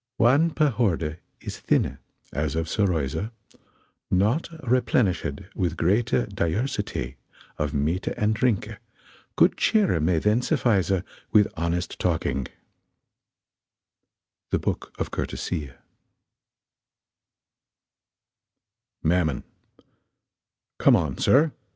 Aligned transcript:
Whan 0.17 0.49
pe 0.55 0.67
horde 0.69 1.19
is 1.41 1.59
thynne, 1.59 1.99
as 2.33 2.55
of 2.55 2.65
seruyse, 2.65 3.29
Nought 4.09 4.45
replenesshed 4.63 5.53
with 5.55 5.77
grete 5.77 6.27
diuersite 6.33 7.17
Of 7.59 7.75
mete 7.75 8.09
& 8.25 8.33
drinke, 8.33 8.79
good 9.35 9.57
chere 9.61 9.99
may 9.99 10.17
then 10.17 10.41
suffise 10.41 10.91
With 11.31 11.47
honest 11.55 11.99
talkyng 11.99 12.47
The 14.49 14.57
Book 14.57 14.91
of 14.97 15.11
Curtesye. 15.11 15.75
MAMMON. 19.03 19.43
Come 20.79 20.95
on, 20.95 21.19
sir. 21.19 21.51